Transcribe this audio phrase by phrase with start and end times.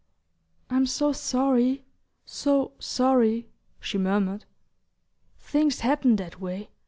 [0.71, 1.83] "I'm so sorry...
[2.25, 4.45] so sorry..." she murmured.
[5.37, 6.69] "Things happen that way.